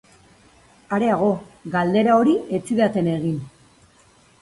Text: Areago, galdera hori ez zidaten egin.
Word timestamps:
Areago, 0.97 1.27
galdera 1.77 2.17
hori 2.23 2.37
ez 2.61 2.65
zidaten 2.73 3.15
egin. 3.17 3.41